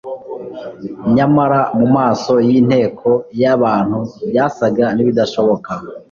[1.15, 3.09] Nyamara mu maso y'inteko
[3.41, 3.97] y'abantu
[4.29, 5.71] byasaga n'ibidashoboka